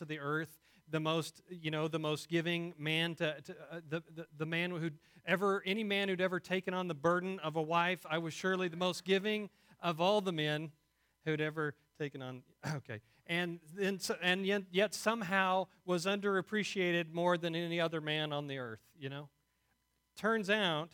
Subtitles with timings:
[0.00, 0.60] of the earth,
[0.90, 4.70] the most, you know, the most giving man to, to uh, the, the, the man
[4.70, 8.04] who'd ever, any man who'd ever taken on the burden of a wife.
[8.08, 9.48] I was surely the most giving
[9.82, 10.72] of all the men
[11.24, 12.42] who'd ever taken on,
[12.76, 13.00] okay.
[13.26, 18.58] And, then, and yet, yet somehow was underappreciated more than any other man on the
[18.58, 19.28] earth, you know?
[20.16, 20.90] Turns out,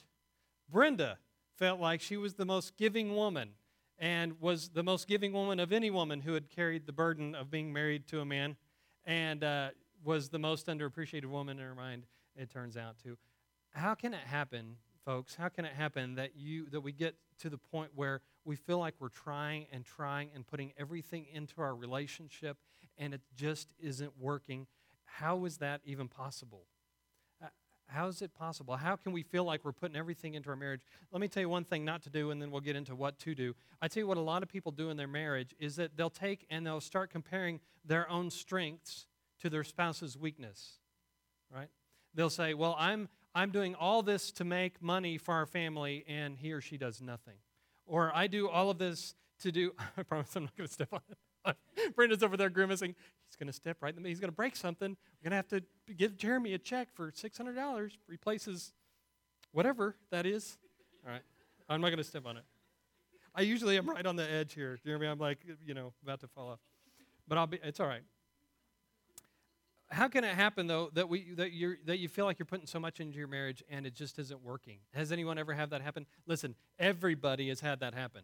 [0.70, 1.18] Brenda
[1.56, 3.50] felt like she was the most giving woman
[3.98, 7.50] and was the most giving woman of any woman who had carried the burden of
[7.50, 8.56] being married to a man
[9.06, 9.68] and uh,
[10.04, 12.04] was the most underappreciated woman in her mind,
[12.36, 13.16] it turns out, too.
[13.70, 15.34] How can it happen, folks?
[15.34, 18.78] How can it happen that, you, that we get to the point where we feel
[18.78, 22.56] like we're trying and trying and putting everything into our relationship
[22.98, 24.66] and it just isn't working?
[25.04, 26.66] How is that even possible?
[27.86, 28.76] How is it possible?
[28.76, 30.82] How can we feel like we're putting everything into our marriage?
[31.12, 33.18] Let me tell you one thing not to do, and then we'll get into what
[33.20, 33.54] to do.
[33.80, 36.10] I tell you what a lot of people do in their marriage is that they'll
[36.10, 39.06] take and they'll start comparing their own strengths
[39.40, 40.78] to their spouse's weakness.
[41.54, 41.68] Right?
[42.14, 46.38] They'll say, Well, I'm I'm doing all this to make money for our family, and
[46.38, 47.34] he or she does nothing.
[47.86, 51.00] Or I do all of this to do I promise I'm not gonna step on
[51.10, 51.18] it.
[51.94, 52.94] Brenda's over there grimacing.
[53.26, 54.10] He's going to step right in the middle.
[54.10, 54.90] He's going to break something.
[54.90, 55.48] We're going to have
[55.86, 58.72] to give Jeremy a check for $600, replaces
[59.52, 60.56] whatever that is.
[61.06, 61.22] All right.
[61.68, 62.44] I'm not going to step on it.
[63.34, 64.78] I usually am right on the edge here.
[64.84, 66.60] Jeremy, I'm like, you know, about to fall off.
[67.26, 68.02] But I'll be, it's all right.
[69.90, 72.66] How can it happen though that we that you that you feel like you're putting
[72.66, 74.78] so much into your marriage and it just isn't working?
[74.92, 76.06] Has anyone ever had that happen?
[76.26, 78.22] Listen, everybody has had that happen.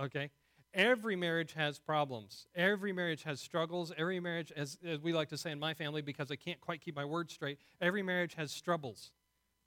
[0.00, 0.30] Okay?
[0.74, 2.46] Every marriage has problems.
[2.54, 3.92] Every marriage has struggles.
[3.96, 6.80] Every marriage, as, as, we like to say in my family, because I can't quite
[6.80, 9.12] keep my words straight, every marriage has struggles.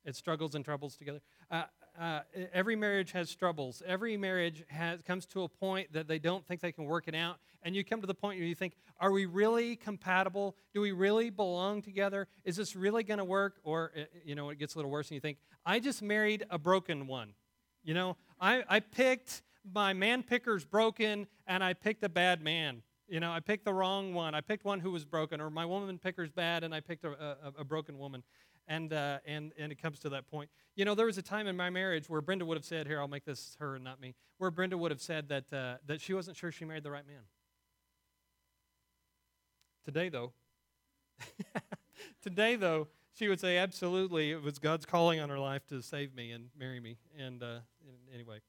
[0.03, 1.21] It struggles and troubles together.
[1.49, 1.63] Uh,
[1.99, 2.19] uh,
[2.53, 3.81] every marriage has troubles.
[3.85, 7.15] Every marriage has, comes to a point that they don't think they can work it
[7.15, 7.37] out.
[7.63, 10.55] And you come to the point where you think, are we really compatible?
[10.73, 12.27] Do we really belong together?
[12.43, 13.55] Is this really going to work?
[13.63, 13.91] Or,
[14.23, 17.07] you know, it gets a little worse and you think, I just married a broken
[17.07, 17.33] one.
[17.83, 19.41] You know, I, I picked
[19.73, 22.81] my man picker's broken and I picked a bad man.
[23.07, 24.33] You know, I picked the wrong one.
[24.33, 27.11] I picked one who was broken, or my woman picker's bad and I picked a,
[27.11, 28.23] a, a broken woman.
[28.67, 30.49] And, uh, and, and it comes to that point.
[30.75, 32.99] You know, there was a time in my marriage where Brenda would have said, here,
[32.99, 36.01] I'll make this her and not me, where Brenda would have said that, uh, that
[36.01, 37.21] she wasn't sure she married the right man.
[39.83, 40.33] Today, though,
[42.23, 46.15] today, though, she would say, absolutely, it was God's calling on her life to save
[46.15, 46.97] me and marry me.
[47.19, 47.59] And uh,
[48.11, 48.39] anyway.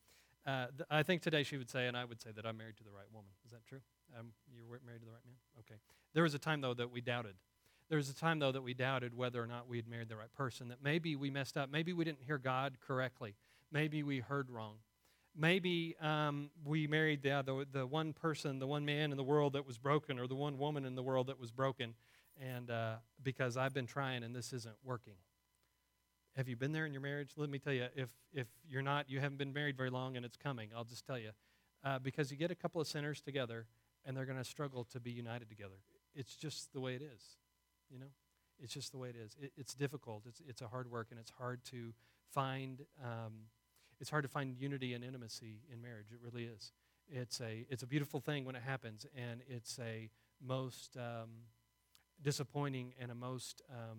[0.46, 2.76] Uh, th- I think today she would say, and I would say that I'm married
[2.76, 3.30] to the right woman.
[3.44, 3.80] Is that true?
[4.16, 5.36] Um, you're married to the right man?
[5.60, 5.80] Okay.
[6.14, 7.34] There was a time, though, that we doubted.
[7.88, 10.16] There was a time, though, that we doubted whether or not we had married the
[10.16, 11.70] right person, that maybe we messed up.
[11.70, 13.34] Maybe we didn't hear God correctly.
[13.72, 14.76] Maybe we heard wrong.
[15.36, 19.52] Maybe um, we married the, the, the one person, the one man in the world
[19.54, 21.94] that was broken, or the one woman in the world that was broken,
[22.40, 25.14] and uh, because I've been trying and this isn't working.
[26.36, 27.30] Have you been there in your marriage?
[27.36, 30.24] Let me tell you, if, if you're not, you haven't been married very long and
[30.24, 31.30] it's coming, I'll just tell you.
[31.82, 33.66] Uh, because you get a couple of sinners together
[34.04, 35.76] and they're going to struggle to be united together.
[36.14, 37.22] It's just the way it is,
[37.90, 38.10] you know?
[38.62, 39.34] It's just the way it is.
[39.40, 40.24] It, it's difficult.
[40.26, 41.94] It's, it's a hard work and it's hard to
[42.30, 43.32] find, um,
[43.98, 46.08] it's hard to find unity and intimacy in marriage.
[46.12, 46.72] It really is.
[47.08, 50.10] It's a, it's a beautiful thing when it happens and it's a
[50.46, 51.30] most um,
[52.22, 53.98] disappointing and a most um,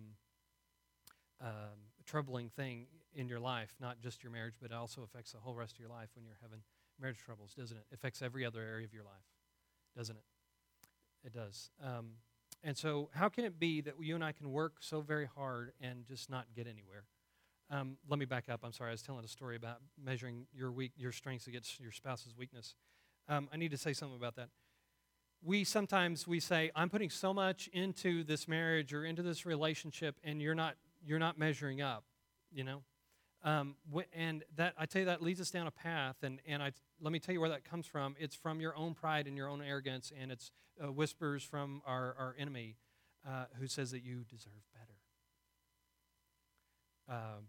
[1.40, 5.38] um troubling thing in your life, not just your marriage, but it also affects the
[5.38, 6.60] whole rest of your life when you're having
[7.00, 7.84] marriage troubles, doesn't it?
[7.90, 9.26] It affects every other area of your life,
[9.96, 10.22] doesn't it?
[11.24, 11.70] It does.
[11.84, 12.12] Um,
[12.64, 15.72] and so, how can it be that you and I can work so very hard
[15.80, 17.04] and just not get anywhere?
[17.70, 18.60] Um, let me back up.
[18.64, 18.90] I'm sorry.
[18.90, 22.74] I was telling a story about measuring your weak, your strengths against your spouse's weakness.
[23.28, 24.48] Um, I need to say something about that.
[25.42, 30.18] We sometimes we say, "I'm putting so much into this marriage or into this relationship,
[30.24, 32.04] and you're not you're not measuring up,
[32.52, 32.82] you know?
[33.44, 33.76] Um,
[34.12, 37.12] and that I tell you that leads us down a path, and, and I, let
[37.12, 38.16] me tell you where that comes from.
[38.18, 40.50] It's from your own pride and your own arrogance, and it's
[40.82, 42.76] uh, whispers from our, our enemy
[43.26, 44.98] uh, who says that you deserve better.
[47.08, 47.44] Um,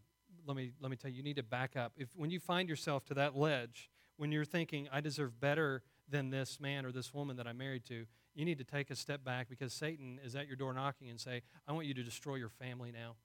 [0.45, 1.93] let me let me tell you, you need to back up.
[1.97, 6.29] If when you find yourself to that ledge, when you're thinking, I deserve better than
[6.29, 9.23] this man or this woman that I'm married to, you need to take a step
[9.23, 12.35] back because Satan is at your door knocking and say, I want you to destroy
[12.35, 13.15] your family now.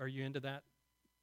[0.00, 0.62] Are you into that?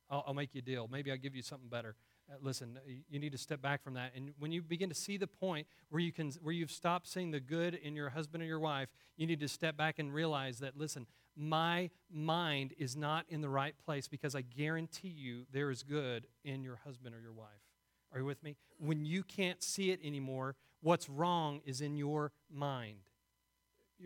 [0.09, 0.87] I'll, I'll make you a deal.
[0.91, 1.95] Maybe I'll give you something better.
[2.29, 2.79] Uh, listen,
[3.09, 4.11] you need to step back from that.
[4.15, 7.31] And when you begin to see the point where you can, where you've stopped seeing
[7.31, 10.59] the good in your husband or your wife, you need to step back and realize
[10.59, 15.69] that, listen, my mind is not in the right place because I guarantee you there
[15.69, 17.49] is good in your husband or your wife.
[18.13, 18.55] Are you with me?
[18.79, 23.09] When you can't see it anymore, what's wrong is in your mind.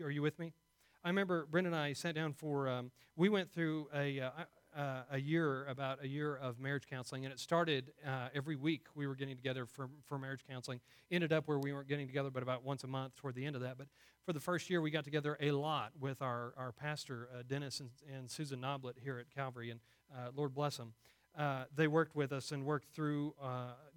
[0.02, 0.52] Are you with me?
[1.02, 4.30] I remember Brenda and I sat down for, um, we went through a, uh,
[4.76, 8.82] uh, a year, about a year of marriage counseling, and it started uh, every week.
[8.94, 10.80] We were getting together for, for marriage counseling.
[11.10, 13.56] Ended up where we weren't getting together, but about once a month toward the end
[13.56, 13.78] of that.
[13.78, 13.86] But
[14.26, 17.80] for the first year, we got together a lot with our, our pastor, uh, Dennis
[17.80, 19.80] and, and Susan Noblet here at Calvary, and
[20.14, 20.92] uh, Lord bless them.
[21.36, 23.34] Uh, they worked with us and worked through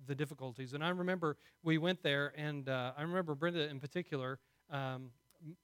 [0.05, 0.73] the difficulties.
[0.73, 4.39] And I remember we went there, and I remember Brenda in particular.
[4.69, 5.09] Um,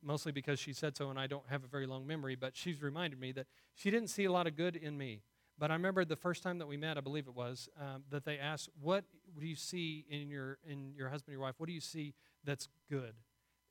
[0.01, 2.81] mostly because she said so and I don't have a very long memory, but she's
[2.81, 5.21] reminded me that she didn't see a lot of good in me.
[5.57, 8.23] But I remember the first time that we met, I believe it was, um, that
[8.23, 9.03] they asked, "What
[9.37, 11.55] do you see in your in your husband, your wife?
[11.57, 12.13] What do you see
[12.45, 13.13] that's good?"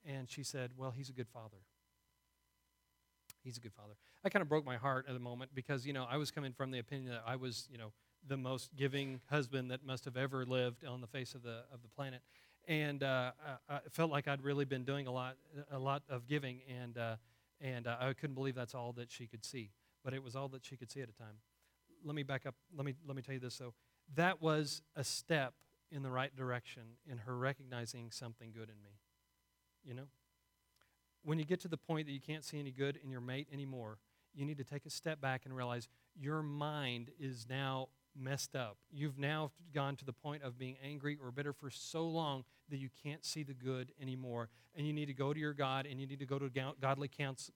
[0.04, 1.64] And she said, "Well, he's a good father.
[3.42, 5.94] He's a good father." I kind of broke my heart at the moment because you
[5.94, 7.94] know I was coming from the opinion that I was you know
[8.26, 11.80] the most giving husband that must have ever lived on the face of the of
[11.80, 12.20] the planet,
[12.68, 13.32] and uh,
[13.68, 15.36] I, I, felt like I'd really been doing a lot,
[15.72, 17.16] a lot of giving, and uh,
[17.60, 19.70] and uh, I couldn't believe that's all that she could see.
[20.04, 21.38] But it was all that she could see at a time.
[22.04, 22.54] Let me back up.
[22.76, 23.74] Let me let me tell you this though.
[24.14, 25.54] That was a step
[25.90, 29.00] in the right direction in her recognizing something good in me.
[29.82, 30.08] You know,
[31.24, 33.48] when you get to the point that you can't see any good in your mate
[33.52, 33.98] anymore,
[34.34, 37.88] you need to take a step back and realize your mind is now
[38.18, 38.76] messed up.
[38.90, 42.78] You've now gone to the point of being angry or bitter for so long that
[42.78, 44.48] you can't see the good anymore.
[44.76, 46.50] And you need to go to your God and you need to go to
[46.80, 47.10] godly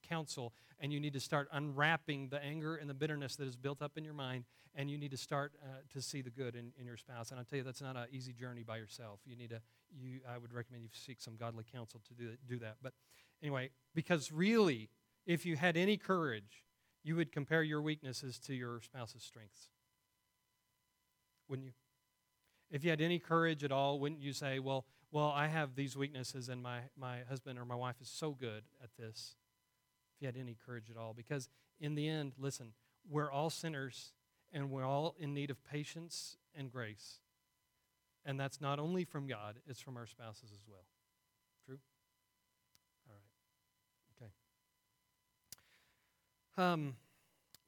[0.09, 3.83] counsel and you need to start unwrapping the anger and the bitterness that is built
[3.83, 4.45] up in your mind
[4.75, 7.31] and you need to start uh, to see the good in, in your spouse.
[7.31, 9.21] And I'll tell you, that's not an easy journey by yourself.
[9.27, 9.61] You need to,
[9.95, 12.77] you, I would recommend you seek some godly counsel to do, do that.
[12.83, 12.95] But
[13.43, 14.89] anyway, because really,
[15.27, 16.65] if you had any courage,
[17.05, 19.69] you would compare your weaknesses to your spouse's strengths
[21.49, 21.73] wouldn't you?
[22.71, 25.95] If you had any courage at all, wouldn't you say, well, well, I have these
[25.95, 29.37] weaknesses and my, my husband or my wife is so good at this?
[30.17, 31.13] If you had any courage at all.
[31.13, 32.73] Because in the end, listen,
[33.09, 34.15] we're all sinners
[34.53, 37.21] and we're all in need of patience and grace.
[38.25, 40.87] And that's not only from God, it's from our spouses as well.
[41.67, 41.79] True?
[43.09, 43.15] All
[44.21, 44.31] right.
[46.57, 46.73] Okay.
[46.73, 46.97] Um,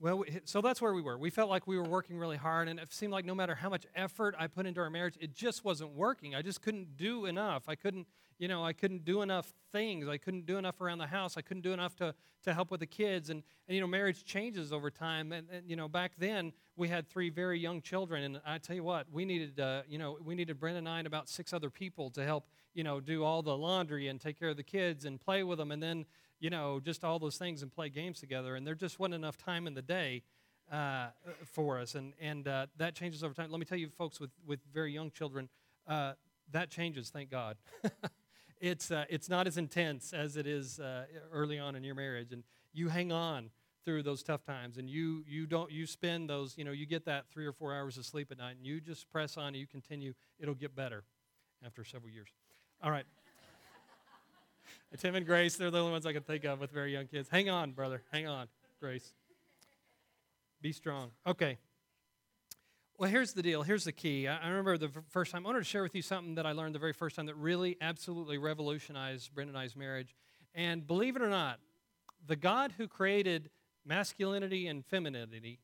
[0.01, 1.17] well, so that's where we were.
[1.17, 3.69] We felt like we were working really hard, and it seemed like no matter how
[3.69, 6.35] much effort I put into our marriage, it just wasn't working.
[6.35, 7.69] I just couldn't do enough.
[7.69, 8.09] I couldn't,
[8.39, 10.09] you know, I couldn't do enough things.
[10.09, 11.37] I couldn't do enough around the house.
[11.37, 12.13] I couldn't do enough to,
[12.43, 13.31] to help with the kids.
[13.31, 15.31] And, and, you know, marriage changes over time.
[15.31, 18.75] And, and, you know, back then we had three very young children, and I tell
[18.75, 21.53] you what, we needed, uh, you know, we needed Brenda and I and about six
[21.53, 24.65] other people to help, you know, do all the laundry and take care of the
[24.65, 25.71] kids and play with them.
[25.71, 26.05] And then
[26.41, 28.57] you know, just all those things and play games together.
[28.57, 30.23] And there just wasn't enough time in the day
[30.71, 31.09] uh,
[31.45, 31.95] for us.
[31.95, 33.51] And, and uh, that changes over time.
[33.51, 35.49] Let me tell you, folks with, with very young children,
[35.87, 36.13] uh,
[36.53, 37.57] that changes, thank God.
[38.61, 42.33] it's, uh, it's not as intense as it is uh, early on in your marriage.
[42.33, 43.51] And you hang on
[43.85, 47.05] through those tough times and you you don't you spend those you know you get
[47.05, 49.57] that three or four hours of sleep at night and you just press on and
[49.57, 51.05] you continue it'll get better
[51.65, 52.29] after several years
[52.83, 53.05] all right
[54.99, 57.29] Tim and Grace, they're the only ones I can think of with very young kids.
[57.29, 58.03] Hang on, brother.
[58.13, 58.47] Hang on,
[58.81, 59.13] Grace.
[60.63, 61.11] Be strong.
[61.27, 61.59] Okay.
[62.97, 63.65] Well, here's the deal.
[63.65, 64.29] Here's the key.
[64.29, 66.77] I, remember the first time, I wanted to share with you something that I learned
[66.77, 70.15] the very first time that really absolutely revolutionized Brenda and I's marriage.
[70.55, 71.59] And believe it or not,
[72.25, 73.51] the God who created
[73.85, 75.59] masculinity and femininity,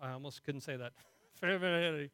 [0.00, 0.92] I almost couldn't say that.
[1.40, 2.10] femininity.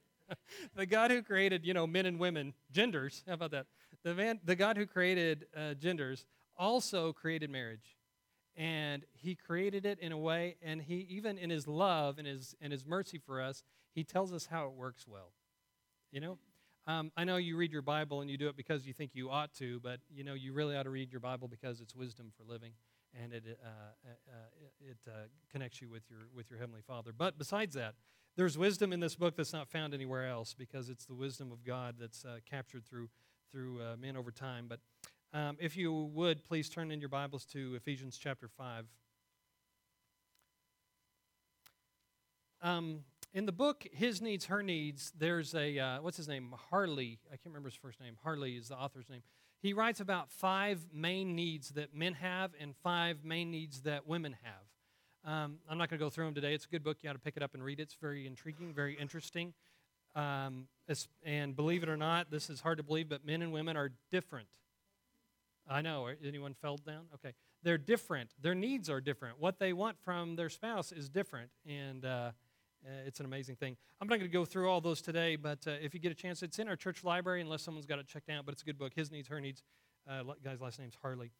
[0.74, 3.66] the God who created, you know, men and women, genders, how about that?
[4.04, 6.24] The, man, the God who created uh, genders
[6.58, 7.96] also created marriage.
[8.56, 12.54] And he created it in a way, and he, even in his love and his,
[12.60, 13.62] and his mercy for us,
[13.94, 15.32] he tells us how it works well.
[16.10, 16.38] You know?
[16.86, 19.28] Um, I know you read your Bible and you do it because you think you
[19.28, 22.32] ought to, but you know you really ought to read your Bible because it's wisdom
[22.36, 22.72] for living,
[23.20, 27.10] and it uh, uh, uh it uh, connects you with your with your heavenly Father.
[27.16, 27.94] But besides that,
[28.36, 31.64] there's wisdom in this book that's not found anywhere else because it's the wisdom of
[31.64, 33.08] God that's uh, captured through
[33.50, 34.66] through uh, men over time.
[34.68, 34.78] But
[35.32, 38.86] um, if you would, please turn in your Bibles to Ephesians chapter 5.
[42.62, 43.00] Um,
[43.34, 46.54] in the book, His Needs, Her Needs, there's a, uh, what's his name?
[46.70, 47.18] Harley.
[47.26, 48.16] I can't remember his first name.
[48.22, 49.22] Harley is the author's name.
[49.60, 54.36] He writes about five main needs that men have and five main needs that women
[54.42, 55.32] have.
[55.32, 56.54] Um, I'm not going to go through them today.
[56.54, 56.98] It's a good book.
[57.02, 57.84] You ought to pick it up and read it.
[57.84, 59.54] It's very intriguing, very interesting.
[60.14, 60.68] Um,
[61.24, 63.90] and believe it or not, this is hard to believe, but men and women are
[64.10, 64.46] different.
[65.68, 66.08] I know.
[66.24, 67.06] Anyone fell down?
[67.14, 67.34] Okay.
[67.62, 68.30] They're different.
[68.40, 69.40] Their needs are different.
[69.40, 71.50] What they want from their spouse is different.
[71.68, 72.32] And uh, uh
[73.06, 73.76] it's an amazing thing.
[74.00, 76.16] I'm not going to go through all those today, but uh, if you get a
[76.16, 78.44] chance, it's in our church library unless someone's got it checked out.
[78.44, 78.92] But it's a good book.
[78.94, 79.62] His Needs, Her Needs.
[80.08, 81.32] Uh, guy's last name's Harley.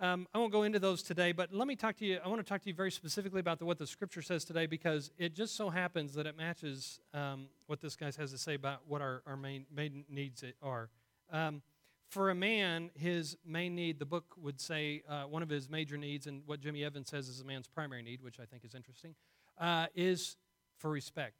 [0.00, 2.20] Um, I won't go into those today, but let me talk to you.
[2.24, 4.66] I want to talk to you very specifically about the, what the scripture says today
[4.66, 8.54] because it just so happens that it matches um, what this guy has to say
[8.54, 10.88] about what our, our main, main needs are.
[11.32, 11.62] Um,
[12.08, 15.98] for a man, his main need, the book would say uh, one of his major
[15.98, 18.74] needs, and what Jimmy Evans says is a man's primary need, which I think is
[18.74, 19.14] interesting,
[19.58, 20.36] uh, is
[20.78, 21.34] for respect.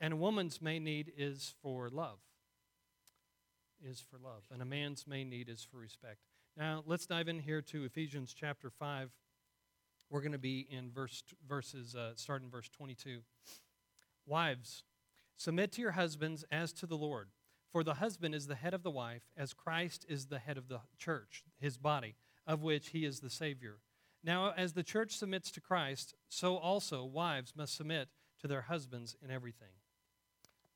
[0.00, 2.18] And a woman's main need is for love.
[3.84, 4.42] Is for love.
[4.52, 6.18] And a man's main need is for respect.
[6.56, 9.10] Now, let's dive in here to Ephesians chapter 5.
[10.10, 13.20] We're going to be in verse, verses, uh, starting verse 22.
[14.26, 14.82] Wives,
[15.36, 17.28] submit to your husbands as to the Lord.
[17.70, 20.68] For the husband is the head of the wife, as Christ is the head of
[20.68, 23.78] the church, his body, of which he is the Savior.
[24.24, 28.08] Now, as the church submits to Christ, so also wives must submit
[28.40, 29.68] to their husbands in everything.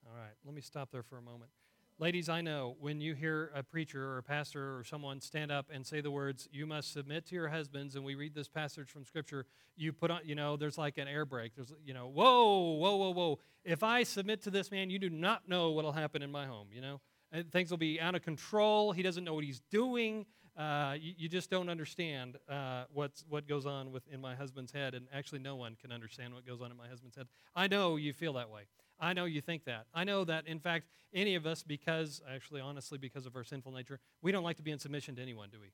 [0.07, 1.51] All right, let me stop there for a moment.
[2.03, 5.67] Ladies, I know when you hear a preacher or a pastor or someone stand up
[5.73, 8.91] and say the words, you must submit to your husbands, and we read this passage
[8.91, 11.53] from Scripture, you put on, you know, there's like an air brake.
[11.55, 13.39] There's, you know, whoa, whoa, whoa, whoa.
[13.65, 16.45] If I submit to this man, you do not know what will happen in my
[16.45, 17.01] home, you know?
[17.31, 18.91] And things will be out of control.
[18.91, 20.27] He doesn't know what he's doing.
[20.59, 24.73] Uh, you, you, just don't understand uh, what's, what goes on with, in my husband's
[24.73, 27.29] head, and actually, no one can understand what goes on in my husband's head.
[27.55, 28.63] I know you feel that way.
[29.03, 29.87] I know you think that.
[29.93, 33.73] I know that, in fact, any of us, because, actually, honestly, because of our sinful
[33.73, 35.73] nature, we don't like to be in submission to anyone, do we?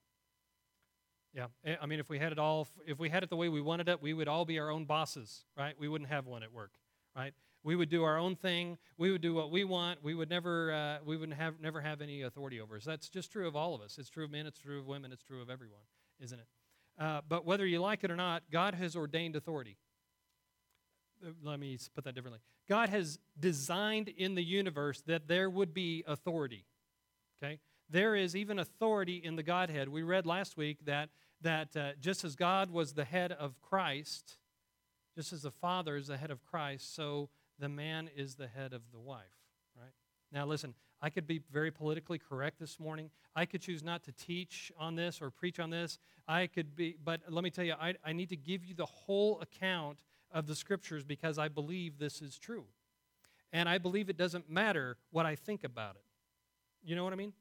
[1.34, 1.48] Yeah.
[1.64, 3.60] Eh, I mean, if we had it all, if we had it the way we
[3.60, 5.74] wanted it, we would all be our own bosses, right?
[5.78, 6.72] We wouldn't have one at work,
[7.14, 7.34] right?
[7.62, 8.78] We would do our own thing.
[8.96, 10.02] We would do what we want.
[10.02, 12.84] We would never, uh, we would have never have any authority over us.
[12.84, 13.98] That's just true of all of us.
[13.98, 14.46] It's true of men.
[14.46, 15.12] It's true of women.
[15.12, 15.82] It's true of everyone,
[16.18, 16.46] isn't it?
[16.98, 19.76] Uh, but whether you like it or not, God has ordained authority.
[21.24, 22.40] Uh, let me put that differently.
[22.68, 26.64] God has designed in the universe that there would be authority.
[27.42, 27.58] Okay?
[27.90, 29.88] There is even authority in the Godhead.
[29.88, 31.08] We read last week that,
[31.40, 34.38] that uh, just as God was the head of Christ,
[35.16, 38.72] just as the Father is the head of Christ, so the man is the head
[38.72, 39.24] of the wife.
[39.76, 39.92] Right?
[40.32, 43.10] Now, listen, I could be very politically correct this morning.
[43.34, 45.98] I could choose not to teach on this or preach on this.
[46.26, 48.86] I could be, but let me tell you, I, I need to give you the
[48.86, 49.98] whole account
[50.32, 52.64] of the scriptures because I believe this is true.
[53.52, 56.02] And I believe it doesn't matter what I think about it.
[56.82, 57.32] You know what I mean?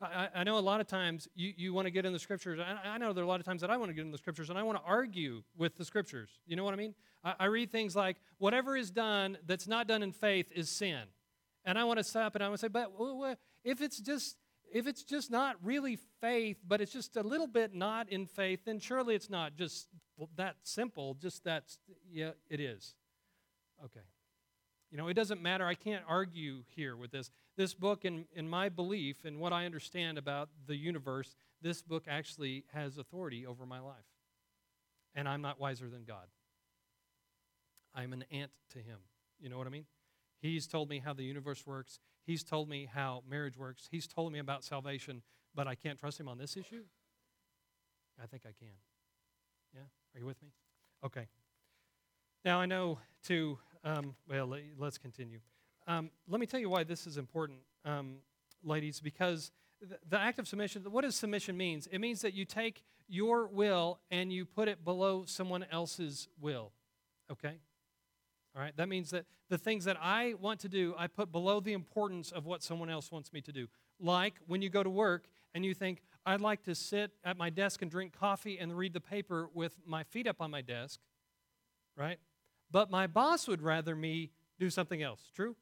[0.00, 2.58] I, I know a lot of times you, you want to get in the scriptures.
[2.58, 4.10] I, I know there are a lot of times that I want to get in
[4.10, 6.30] the scriptures and I want to argue with the scriptures.
[6.46, 6.94] You know what I mean?
[7.22, 11.02] I, I read things like, whatever is done that's not done in faith is sin.
[11.64, 12.90] And I want to stop and I want to say, but
[13.64, 14.36] if it's just
[14.72, 18.60] if it's just not really faith, but it's just a little bit not in faith,
[18.64, 19.88] then surely it's not just
[20.36, 21.64] that simple, just that,
[22.10, 22.94] yeah, it is.
[23.84, 24.00] Okay.
[24.90, 25.66] You know, it doesn't matter.
[25.66, 27.30] I can't argue here with this.
[27.56, 32.04] This book, in, in my belief and what I understand about the universe, this book
[32.08, 34.04] actually has authority over my life.
[35.14, 36.26] And I'm not wiser than God.
[37.94, 38.98] I'm an ant to him.
[39.38, 39.86] You know what I mean?
[40.40, 42.00] He's told me how the universe works.
[42.24, 43.88] He's told me how marriage works.
[43.90, 45.22] He's told me about salvation,
[45.54, 46.84] but I can't trust him on this issue?
[48.22, 48.74] I think I can.
[49.74, 49.80] Yeah?
[50.14, 50.50] Are you with me?
[51.04, 51.26] Okay.
[52.44, 55.40] Now, I know to, um, well, let's continue.
[55.86, 58.16] Um, let me tell you why this is important, um,
[58.62, 59.50] ladies, because
[59.80, 61.88] the, the act of submission, what does submission means?
[61.90, 66.72] It means that you take your will and you put it below someone else's will.
[67.30, 67.56] Okay?
[68.54, 68.76] All right?
[68.76, 72.30] That means that the things that I want to do, I put below the importance
[72.32, 73.68] of what someone else wants me to do.
[73.98, 77.50] Like when you go to work and you think, I'd like to sit at my
[77.50, 81.00] desk and drink coffee and read the paper with my feet up on my desk,
[81.96, 82.18] right?
[82.70, 85.20] But my boss would rather me do something else.
[85.34, 85.56] True?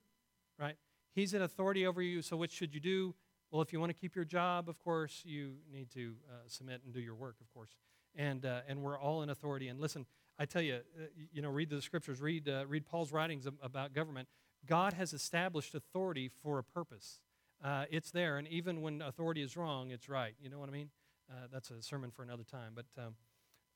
[0.59, 0.76] Right?
[1.14, 3.14] He's an authority over you, so what should you do?
[3.50, 6.82] Well, if you want to keep your job, of course, you need to uh, submit
[6.85, 7.70] and do your work, of course.
[8.14, 9.68] And, uh, and we're all in authority.
[9.68, 10.06] And listen,
[10.40, 13.92] I tell you, uh, you know, read the scriptures, read, uh, read Paul's writings about
[13.92, 14.26] government.
[14.66, 17.20] God has established authority for a purpose
[17.62, 18.38] uh, it's there.
[18.38, 20.35] And even when authority is wrong, it's right.
[20.40, 20.90] You know what I mean?
[21.30, 22.73] Uh, that's a sermon for another time.
[22.75, 23.14] But, um,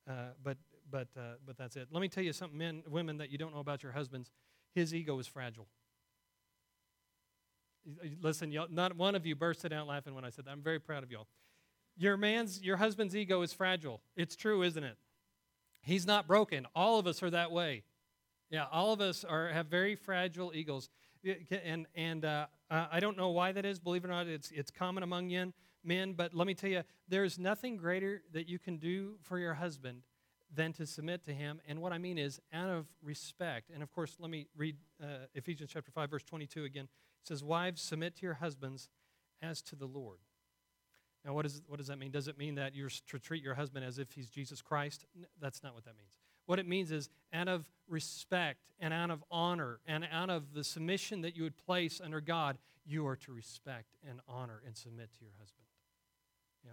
[0.08, 0.56] uh, but,
[0.90, 1.88] but, uh, but that's it.
[1.90, 4.30] Let me tell you something, men, women, that you don't know about your husbands.
[4.74, 5.66] His ego is fragile.
[8.22, 10.50] Listen, not one of you bursted out laughing when I said that.
[10.50, 11.26] I'm very proud of y'all.
[11.96, 14.00] Your man's, your husband's ego is fragile.
[14.16, 14.96] It's true, isn't it?
[15.84, 16.66] He's not broken.
[16.74, 17.84] All of us are that way.
[18.50, 20.88] Yeah, all of us are have very fragile egos
[21.50, 23.78] and and uh, I don't know why that is.
[23.78, 26.12] Believe it or not, it's it's common among men.
[26.12, 30.02] But let me tell you, there's nothing greater that you can do for your husband
[30.54, 31.60] than to submit to him.
[31.66, 33.70] And what I mean is out of respect.
[33.72, 36.88] And of course, let me read uh, Ephesians chapter five, verse 22 again.
[37.22, 38.88] It says, "Wives, submit to your husbands
[39.42, 40.18] as to the Lord."
[41.24, 42.10] Now, what, is, what does that mean?
[42.10, 45.06] Does it mean that you're to treat your husband as if he's Jesus Christ?
[45.40, 46.18] That's not what that means.
[46.46, 50.62] What it means is out of respect and out of honor and out of the
[50.62, 55.10] submission that you would place under God, you are to respect and honor and submit
[55.18, 55.64] to your husband.
[56.62, 56.72] Yeah?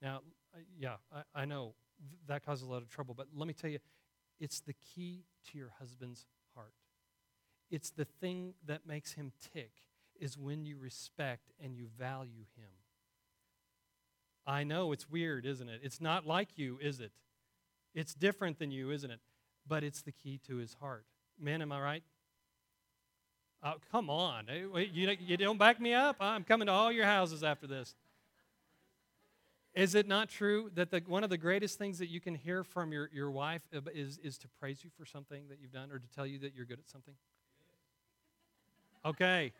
[0.00, 0.20] Now,
[0.54, 1.74] uh, yeah, I, I know
[2.26, 3.78] that causes a lot of trouble, but let me tell you,
[4.40, 6.72] it's the key to your husband's heart.
[7.70, 9.70] It's the thing that makes him tick,
[10.18, 12.70] is when you respect and you value him.
[14.46, 15.80] I know it's weird, isn't it?
[15.82, 17.12] It's not like you, is it?
[17.94, 19.20] It's different than you, isn't it?
[19.66, 21.04] But it's the key to his heart.
[21.38, 22.02] Men, am I right?
[23.62, 24.46] Oh, come on.
[24.48, 26.16] You, you don't back me up?
[26.20, 27.94] I'm coming to all your houses after this.
[29.74, 32.62] Is it not true that the, one of the greatest things that you can hear
[32.62, 33.62] from your, your wife
[33.94, 36.54] is, is to praise you for something that you've done or to tell you that
[36.54, 37.14] you're good at something?
[39.04, 39.52] Okay.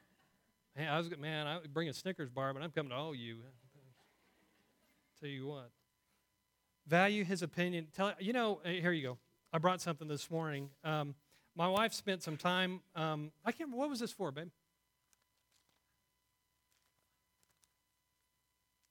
[0.77, 3.39] Man, I was man, I bring a Snickers bar, but I'm coming to all you.
[5.23, 5.71] Tell you what.
[6.89, 7.87] Value his opinion.
[7.95, 8.59] Tell you know.
[8.65, 9.19] Here you go.
[9.53, 10.69] I brought something this morning.
[10.83, 11.15] Um,
[11.55, 12.81] my wife spent some time.
[12.97, 13.71] Um, I can't.
[13.71, 14.51] What was this for, babe?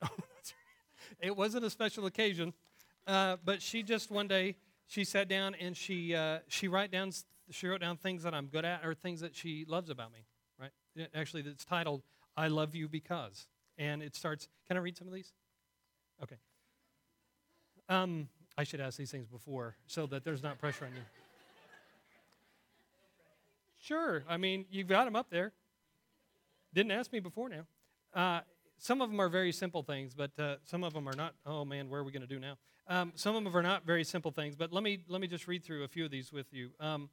[1.19, 2.53] it wasn't a special occasion,
[3.07, 4.55] uh, but she just one day
[4.87, 7.11] she sat down and she uh, she write down
[7.49, 10.19] she wrote down things that I'm good at or things that she loves about me.
[10.57, 10.71] Right?
[11.13, 12.03] Actually, it's titled
[12.37, 13.47] "I Love You Because,"
[13.77, 14.47] and it starts.
[14.65, 15.33] Can I read some of these?
[16.23, 16.35] Okay.
[17.89, 21.01] Um, I should ask these things before so that there's not pressure on you.
[23.79, 24.23] Sure.
[24.29, 25.53] I mean, you've got them up there.
[26.73, 27.65] Didn't ask me before now.
[28.13, 28.41] Uh,
[28.77, 31.33] some of them are very simple things, but uh, some of them are not.
[31.45, 32.57] Oh man, where are we going to do now?
[32.87, 35.47] Um, some of them are not very simple things, but let me let me just
[35.47, 36.71] read through a few of these with you.
[36.79, 37.09] Um,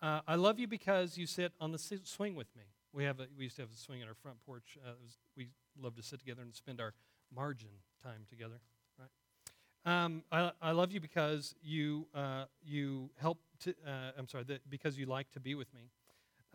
[0.00, 2.64] uh, I love you because you sit on the swing with me.
[2.92, 4.78] We have a, we used to have a swing in our front porch.
[4.84, 5.48] Uh, was, we
[5.80, 6.94] love to sit together and spend our
[7.34, 7.70] margin
[8.02, 8.60] time together.
[8.98, 10.04] Right?
[10.04, 13.38] Um, I, I love you because you uh, you help.
[13.60, 15.90] To, uh, I'm sorry, that because you like to be with me.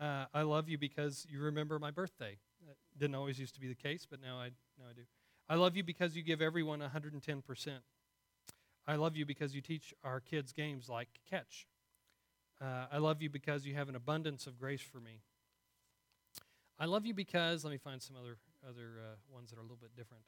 [0.00, 2.38] Uh, I love you because you remember my birthday.
[2.66, 5.02] That didn't always used to be the case, but now I now I do.
[5.48, 7.82] I love you because you give everyone 110 percent.
[8.86, 11.66] I love you because you teach our kids games like catch.
[12.60, 15.20] Uh, I love you because you have an abundance of grace for me.
[16.78, 19.64] I love you because let me find some other other uh, ones that are a
[19.64, 20.24] little bit different.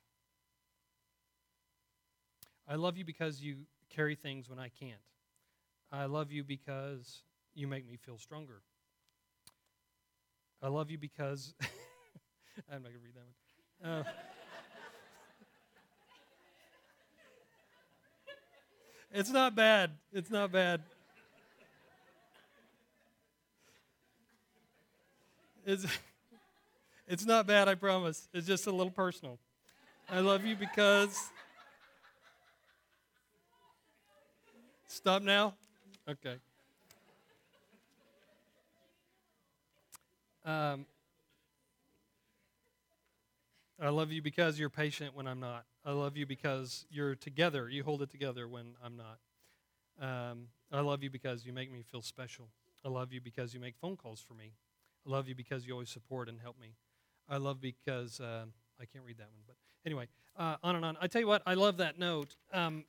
[2.68, 3.59] I love you because you
[3.90, 5.00] carry things when I can't.
[5.92, 7.22] I love you because
[7.55, 8.61] you make me feel stronger.
[10.61, 11.55] I love you because
[12.70, 13.98] I'm not going to read that one.
[14.00, 14.05] Uh,
[19.12, 19.92] it's not bad.
[20.12, 20.83] It's not bad.
[25.64, 25.87] It's,
[27.07, 28.29] it's not bad, I promise.
[28.35, 29.38] It's just a little personal.
[30.11, 31.31] I love you because
[34.88, 35.55] Stop now?
[36.09, 36.37] Okay.
[40.44, 40.87] Um,
[43.81, 45.64] I love you because you're patient when I'm not.
[45.85, 47.68] I love you because you're together.
[47.68, 49.18] You hold it together when I'm not.
[50.01, 52.49] Um, I love you because you make me feel special.
[52.85, 54.53] I love you because you make phone calls for me.
[55.07, 56.75] I love you because you always support and help me.
[57.29, 58.44] I love because uh,
[58.81, 60.07] I can't read that one, but anyway,
[60.38, 60.96] uh, on and on.
[61.01, 62.37] I tell you what, I love that note.
[62.53, 62.85] Um,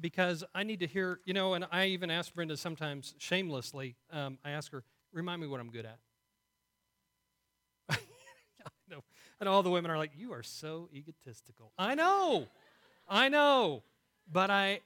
[0.00, 4.38] because I need to hear, you know, and I even ask Brenda sometimes shamelessly, um,
[4.44, 5.98] I ask her, remind me what I'm good at.
[7.90, 7.96] I
[8.90, 9.04] know.
[9.40, 11.72] And all the women are like, you are so egotistical.
[11.78, 12.46] I know.
[13.08, 13.82] I know.
[14.30, 14.80] But I,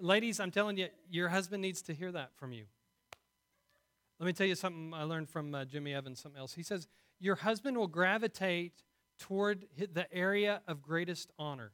[0.00, 2.64] ladies, I'm telling you, your husband needs to hear that from you.
[4.18, 6.52] Let me tell you something I learned from uh, Jimmy Evans, something else.
[6.52, 6.88] He says,
[7.20, 8.82] Your husband will gravitate
[9.18, 11.72] toward the area of greatest honor.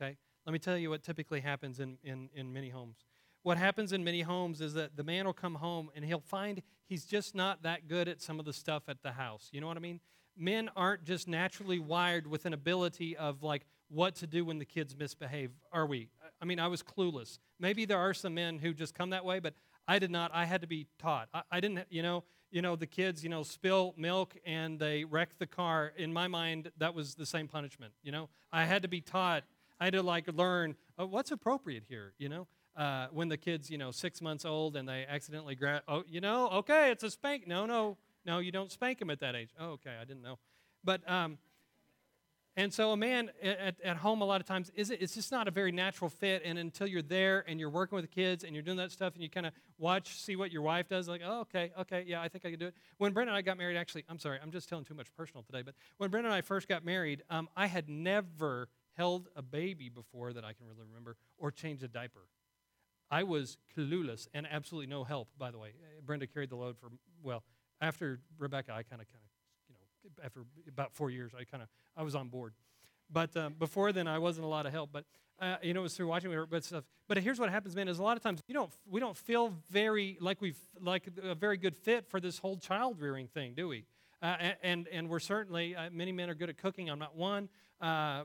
[0.00, 0.18] Okay?
[0.48, 3.04] Let me tell you what typically happens in, in, in many homes.
[3.42, 6.62] What happens in many homes is that the man will come home and he'll find
[6.86, 9.50] he's just not that good at some of the stuff at the house.
[9.52, 10.00] You know what I mean?
[10.38, 14.64] Men aren't just naturally wired with an ability of like what to do when the
[14.64, 16.08] kids misbehave, are we?
[16.40, 17.38] I mean, I was clueless.
[17.60, 19.52] Maybe there are some men who just come that way, but
[19.86, 20.30] I did not.
[20.32, 21.28] I had to be taught.
[21.34, 25.04] I, I didn't, you know, you know, the kids, you know, spill milk and they
[25.04, 25.92] wreck the car.
[25.98, 27.92] In my mind, that was the same punishment.
[28.02, 29.44] You know, I had to be taught
[29.80, 32.46] I had to like learn uh, what's appropriate here, you know?
[32.76, 36.20] Uh, when the kid's, you know, six months old and they accidentally grab, oh, you
[36.20, 37.44] know, okay, it's a spank.
[37.44, 39.48] No, no, no, you don't spank them at that age.
[39.58, 40.38] Oh, okay, I didn't know.
[40.84, 41.38] But, um,
[42.56, 45.48] and so a man at, at home a lot of times is it's just not
[45.48, 46.42] a very natural fit.
[46.44, 49.14] And until you're there and you're working with the kids and you're doing that stuff
[49.14, 52.20] and you kind of watch, see what your wife does, like, oh, okay, okay, yeah,
[52.20, 52.74] I think I can do it.
[52.98, 55.42] When Brenda and I got married, actually, I'm sorry, I'm just telling too much personal
[55.42, 59.42] today, but when Brenda and I first got married, um, I had never held a
[59.42, 62.26] baby before that I can really remember or changed a diaper.
[63.10, 65.68] I was clueless and absolutely no help, by the way.
[65.68, 66.90] Uh, Brenda carried the load for,
[67.22, 67.42] well,
[67.80, 69.30] after Rebecca, I kind of, kind of,
[69.68, 72.52] you know, after about four years, I kind of, I was on board.
[73.10, 74.90] But um, before then, I wasn't a lot of help.
[74.92, 75.04] But
[75.40, 76.84] uh, you know, it was through watching me but stuff.
[77.06, 79.54] But here's what happens, man: is a lot of times you don't, we don't feel
[79.70, 83.68] very like we've like a very good fit for this whole child rearing thing, do
[83.68, 83.84] we?
[84.20, 86.90] Uh, and and we're certainly uh, many men are good at cooking.
[86.90, 87.48] I'm not one,
[87.80, 88.24] uh,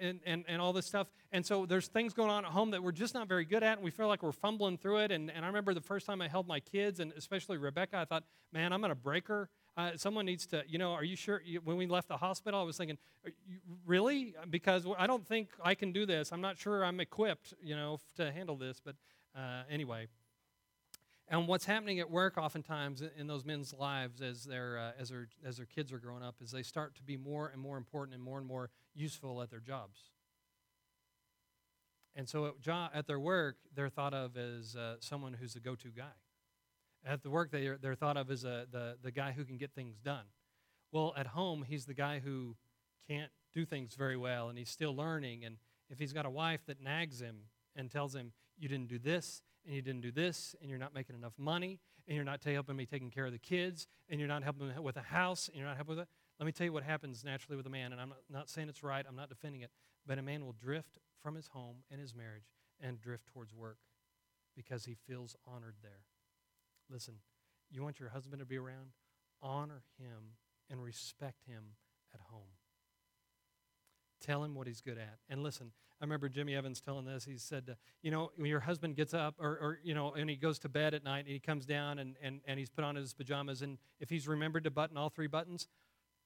[0.00, 1.06] and, and and all this stuff.
[1.30, 3.78] And so there's things going on at home that we're just not very good at,
[3.78, 5.12] and we feel like we're fumbling through it.
[5.12, 8.04] And and I remember the first time I held my kids, and especially Rebecca, I
[8.04, 9.48] thought, man, I'm going to break her.
[9.76, 11.40] Uh, someone needs to, you know, are you sure?
[11.62, 12.98] When we left the hospital, I was thinking,
[13.86, 14.34] really?
[14.50, 16.32] Because I don't think I can do this.
[16.32, 18.80] I'm not sure I'm equipped, you know, to handle this.
[18.84, 18.96] But
[19.36, 20.08] uh, anyway.
[21.30, 25.28] And what's happening at work oftentimes in those men's lives as, their, uh, as, their,
[25.44, 28.14] as their kids are growing up is they start to be more and more important
[28.14, 30.10] and more and more useful at their jobs.
[32.16, 35.74] And so at, at their work, they're thought of as uh, someone who's the go
[35.74, 36.16] to guy.
[37.04, 39.72] At the work, they're, they're thought of as a, the, the guy who can get
[39.74, 40.24] things done.
[40.92, 42.56] Well, at home, he's the guy who
[43.06, 45.44] can't do things very well and he's still learning.
[45.44, 45.58] And
[45.90, 47.36] if he's got a wife that nags him
[47.76, 50.94] and tells him, You didn't do this, and you didn't do this, and you're not
[50.94, 54.26] making enough money, and you're not helping me taking care of the kids, and you're
[54.26, 56.08] not helping with a house, and you're not helping with it.
[56.40, 58.70] Let me tell you what happens naturally with a man, and I'm not, not saying
[58.70, 59.70] it's right, I'm not defending it,
[60.06, 62.48] but a man will drift from his home and his marriage
[62.80, 63.76] and drift towards work
[64.56, 66.06] because he feels honored there.
[66.88, 67.16] Listen,
[67.70, 68.92] you want your husband to be around?
[69.42, 70.36] Honor him
[70.70, 71.74] and respect him
[72.14, 72.57] at home.
[74.20, 75.18] Tell him what he's good at.
[75.28, 77.24] And listen, I remember Jimmy Evans telling this.
[77.24, 80.28] He said, uh, you know, when your husband gets up or, or, you know, and
[80.28, 82.84] he goes to bed at night and he comes down and, and, and he's put
[82.84, 85.68] on his pajamas, and if he's remembered to button all three buttons,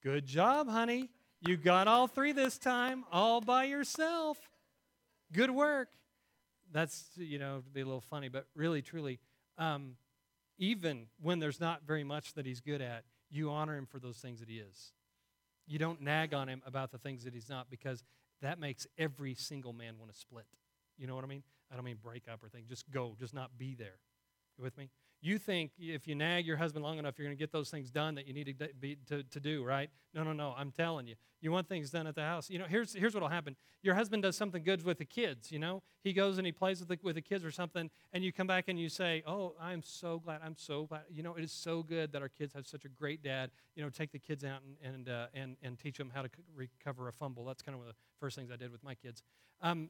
[0.01, 1.09] good job, honey.
[1.41, 4.37] You got all three this time, all by yourself.
[5.31, 5.89] Good work.
[6.71, 9.19] That's, you know, to be a little funny, but really, truly,
[9.57, 9.97] um,
[10.57, 14.17] even when there's not very much that he's good at, you honor him for those
[14.17, 14.93] things that he is.
[15.65, 18.03] You don't nag on him about the things that he's not because
[18.41, 20.45] that makes every single man want to split.
[20.97, 21.43] You know what I mean?
[21.71, 22.65] I don't mean break up or thing.
[22.67, 23.99] Just go, just not be there.
[24.57, 24.89] You with me?
[25.25, 27.89] You think if you nag your husband long enough, you're going to get those things
[27.89, 29.89] done that you need to, be, to, to do, right?
[30.13, 30.53] No, no, no.
[30.57, 31.15] I'm telling you.
[31.39, 32.49] You want things done at the house.
[32.49, 33.55] You know, here's, here's what will happen.
[33.83, 35.81] Your husband does something good with the kids, you know?
[36.03, 38.47] He goes and he plays with the, with the kids or something, and you come
[38.47, 40.41] back and you say, Oh, I'm so glad.
[40.43, 41.03] I'm so glad.
[41.09, 43.49] You know, it is so good that our kids have such a great dad.
[43.77, 46.29] You know, take the kids out and, and, uh, and, and teach them how to
[46.53, 47.45] recover a fumble.
[47.45, 49.23] That's kind of one of the first things I did with my kids.
[49.61, 49.89] Um,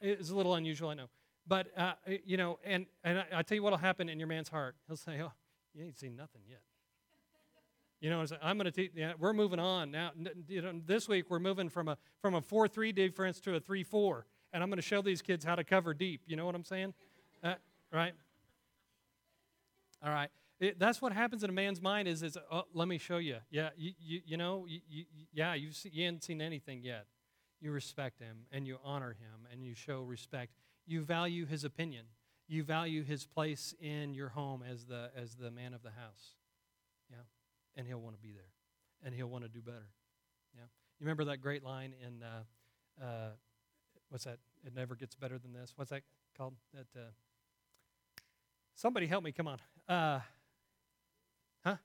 [0.00, 1.08] it's a little unusual, I know.
[1.46, 1.92] But, uh,
[2.24, 4.76] you know, and, and I, I tell you what will happen in your man's heart.
[4.86, 5.32] He'll say, oh,
[5.74, 6.60] you ain't seen nothing yet.
[8.00, 8.90] You know, I'm going to teach.
[8.94, 10.10] Yeah, we're moving on now.
[10.46, 13.60] You know, this week we're moving from a from a four three defense to a
[13.60, 16.20] three four, and I'm going to show these kids how to cover deep.
[16.26, 16.92] You know what I'm saying?
[17.42, 17.54] Uh,
[17.90, 18.12] right?
[20.04, 20.28] All right.
[20.60, 22.06] It, that's what happens in a man's mind.
[22.06, 23.38] Is is oh, let me show you.
[23.50, 27.06] Yeah, you you, you know you, you yeah you see, you haven't seen anything yet.
[27.60, 30.52] You respect him and you honor him and you show respect
[30.86, 32.06] you value his opinion.
[32.46, 36.34] You value his place in your home as the, as the man of the house.
[37.10, 37.16] Yeah?
[37.76, 38.52] And he'll want to be there.
[39.04, 39.88] And he'll want to do better.
[40.54, 40.64] Yeah?
[40.98, 43.30] You remember that great line in, uh, uh,
[44.10, 44.38] what's that?
[44.66, 45.72] It never gets better than this.
[45.76, 46.02] What's that
[46.36, 46.54] called?
[46.74, 47.10] That, uh,
[48.74, 49.58] somebody help me, come on.
[49.88, 50.20] Uh,
[51.64, 51.76] huh?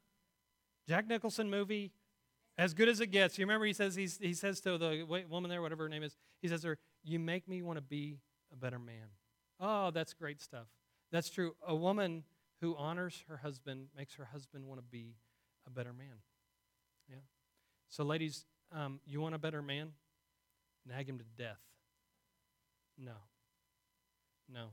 [0.88, 1.91] Jack Nicholson movie,
[2.57, 3.38] as good as it gets.
[3.38, 6.49] You remember he says he says to the woman there, whatever her name is, he
[6.49, 8.19] says to her, "You make me want to be
[8.51, 9.07] a better man.
[9.59, 10.67] Oh, that's great stuff.
[11.12, 11.55] That's true.
[11.65, 12.23] A woman
[12.62, 15.15] who honors her husband makes her husband want to be
[15.67, 16.21] a better man.
[17.09, 17.17] Yeah.
[17.89, 19.91] So, ladies, um, you want a better man?
[20.85, 21.59] Nag him to death.
[22.97, 23.13] No.
[24.51, 24.69] No.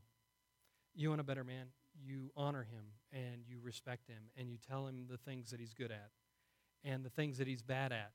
[0.94, 1.66] You want a better man?
[1.98, 5.72] You honor him and you respect him and you tell him the things that he's
[5.72, 6.10] good at
[6.84, 8.12] and the things that he's bad at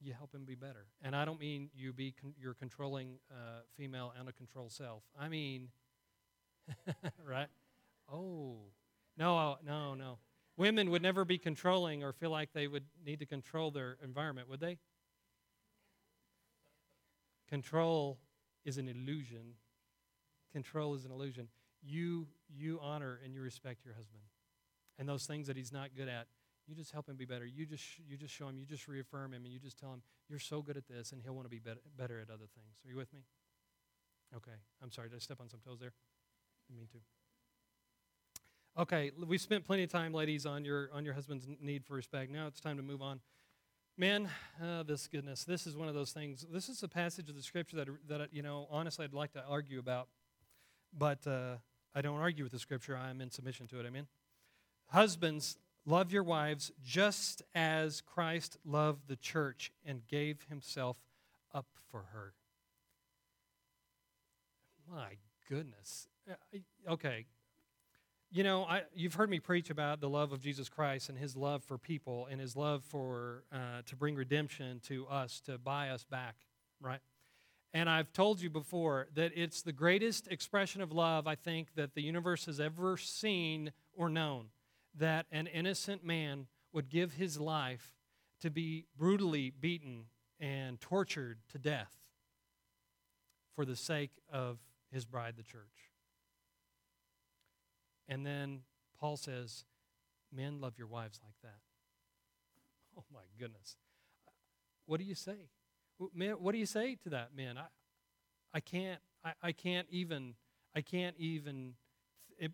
[0.00, 0.86] you help him be better.
[1.02, 5.02] And I don't mean you be con- your controlling uh, female and a control self.
[5.18, 5.68] I mean,
[7.26, 7.48] right?
[8.12, 8.56] Oh,
[9.16, 10.18] no, no, no.
[10.56, 14.48] Women would never be controlling or feel like they would need to control their environment,
[14.48, 14.78] would they?
[17.48, 18.18] Control
[18.64, 19.54] is an illusion.
[20.52, 21.48] Control is an illusion.
[21.82, 24.22] You you honor and you respect your husband.
[24.98, 26.26] And those things that he's not good at,
[26.66, 27.46] you just help him be better.
[27.46, 30.02] You just, you just show him, you just reaffirm him, and you just tell him,
[30.28, 32.76] you're so good at this, and he'll want to be better, better at other things.
[32.84, 33.20] Are you with me?
[34.36, 34.56] Okay.
[34.82, 35.08] I'm sorry.
[35.08, 35.92] Did I step on some toes there?
[36.68, 36.98] Didn't mean to.
[38.78, 42.30] Okay, we spent plenty of time, ladies, on your on your husband's need for respect.
[42.30, 43.20] Now it's time to move on
[43.98, 44.28] Man,
[44.62, 46.44] uh, this goodness, this is one of those things.
[46.52, 49.42] This is a passage of the scripture that, that you know, honestly, I'd like to
[49.48, 50.08] argue about,
[50.92, 51.54] but uh,
[51.94, 52.94] I don't argue with the scripture.
[52.94, 53.86] I am in submission to it.
[53.86, 54.06] Amen.
[54.88, 60.96] Husbands, love your wives just as Christ loved the church and gave himself
[61.54, 62.34] up for her.
[64.90, 65.12] My
[65.48, 66.08] goodness.
[66.28, 66.58] Uh,
[66.92, 67.26] okay.
[68.30, 71.36] You know, I, you've heard me preach about the love of Jesus Christ and his
[71.36, 75.90] love for people and his love for uh, to bring redemption to us, to buy
[75.90, 76.34] us back,
[76.80, 77.00] right?
[77.72, 81.94] And I've told you before that it's the greatest expression of love I think that
[81.94, 84.46] the universe has ever seen or known.
[84.98, 87.92] That an innocent man would give his life
[88.40, 90.06] to be brutally beaten
[90.40, 91.96] and tortured to death
[93.54, 94.58] for the sake of
[94.92, 95.90] his bride, the church.
[98.08, 98.60] And then
[99.00, 99.64] Paul says,
[100.32, 101.58] Men, love your wives like that.
[102.98, 103.76] Oh my goodness.
[104.86, 105.50] What do you say?
[105.98, 107.58] What do you say to that, man?
[107.58, 107.66] I,
[108.54, 110.34] I can't, I, I can't even,
[110.74, 111.74] I can't even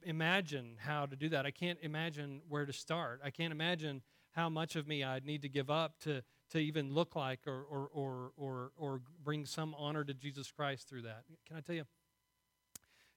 [0.04, 1.46] imagine how to do that.
[1.46, 3.20] I can't imagine where to start.
[3.24, 6.92] I can't imagine how much of me I'd need to give up to, to even
[6.92, 11.24] look like or, or, or, or, or bring some honor to Jesus Christ through that.
[11.46, 11.84] Can I tell you?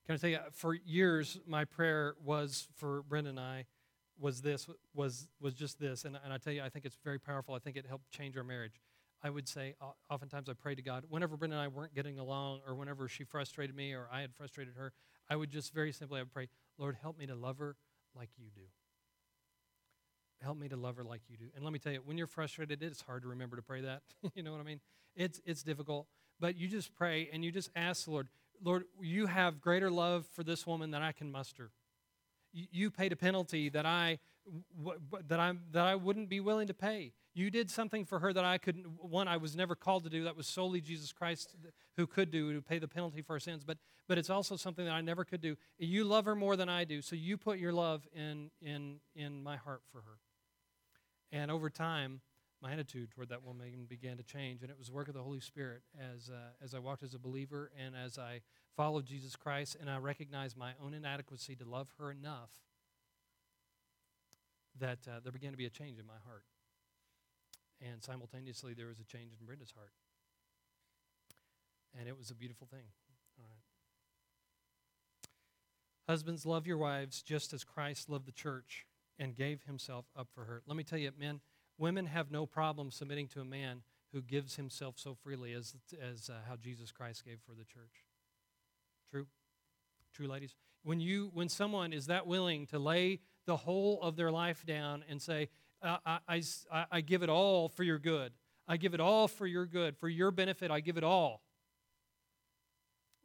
[0.05, 3.65] Can I tell you, for years, my prayer was for Brenda and I
[4.19, 6.05] was this, was, was just this.
[6.05, 7.55] And, and I tell you, I think it's very powerful.
[7.55, 8.79] I think it helped change our marriage.
[9.23, 9.73] I would say,
[10.09, 13.23] oftentimes I pray to God, whenever Brenda and I weren't getting along, or whenever she
[13.23, 14.93] frustrated me, or I had frustrated her,
[15.29, 17.75] I would just very simply, I would pray, Lord, help me to love her
[18.15, 18.61] like you do.
[20.41, 21.45] Help me to love her like you do.
[21.55, 24.01] And let me tell you, when you're frustrated, it's hard to remember to pray that.
[24.35, 24.79] you know what I mean?
[25.15, 26.07] It's, it's difficult.
[26.39, 28.27] But you just pray and you just ask the Lord,
[28.63, 31.71] Lord, you have greater love for this woman than I can muster.
[32.53, 34.19] You paid a penalty that I
[35.27, 37.11] that I that I wouldn't be willing to pay.
[37.35, 38.85] You did something for her that I couldn't.
[39.03, 40.23] One, I was never called to do.
[40.23, 41.53] That was solely Jesus Christ
[41.97, 43.65] who could do to pay the penalty for our sins.
[43.65, 45.57] But but it's also something that I never could do.
[45.77, 49.43] You love her more than I do, so you put your love in in in
[49.43, 50.17] my heart for her.
[51.31, 52.21] And over time,
[52.61, 55.21] my attitude toward that woman began to change, and it was the work of the
[55.21, 58.41] Holy Spirit as uh, as I walked as a believer and as I
[58.77, 62.51] followed Jesus Christ, and I recognized my own inadequacy to love her enough
[64.79, 66.43] that uh, there began to be a change in my heart,
[67.81, 69.91] and simultaneously there was a change in Brenda's heart,
[71.97, 72.85] and it was a beautiful thing.
[73.39, 73.63] All right.
[76.07, 78.85] Husbands, love your wives just as Christ loved the church
[79.17, 80.61] and gave himself up for her.
[80.67, 81.41] Let me tell you, men
[81.77, 83.81] Women have no problem submitting to a man
[84.13, 88.05] who gives himself so freely as, as uh, how Jesus Christ gave for the church.
[89.11, 89.27] True?
[90.13, 90.55] True, ladies?
[90.83, 95.03] When, you, when someone is that willing to lay the whole of their life down
[95.09, 95.49] and say,
[95.85, 96.19] I,
[96.71, 98.33] I, I, give it all for your good,
[98.67, 101.41] I give it all for your good, for your benefit, I give it all.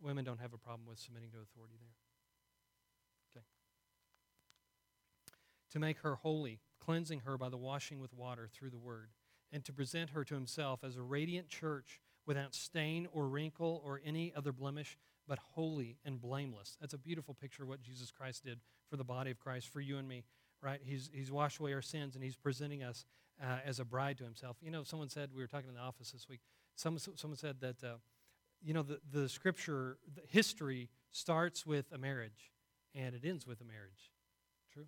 [0.03, 1.95] Women don't have a problem with submitting to authority there.
[3.33, 3.45] Okay.
[5.73, 9.11] To make her holy, cleansing her by the washing with water through the word,
[9.53, 14.01] and to present her to himself as a radiant church without stain or wrinkle or
[14.05, 14.97] any other blemish,
[15.27, 16.77] but holy and blameless.
[16.81, 19.81] That's a beautiful picture of what Jesus Christ did for the body of Christ, for
[19.81, 20.25] you and me,
[20.63, 20.81] right?
[20.83, 23.05] He's, he's washed away our sins and he's presenting us
[23.43, 24.57] uh, as a bride to himself.
[24.61, 26.41] You know, someone said, we were talking in the office this week,
[26.77, 27.95] someone, someone said that, uh,
[28.63, 32.53] you know, the, the scripture, the history starts with a marriage
[32.95, 34.13] and it ends with a marriage.
[34.73, 34.87] True?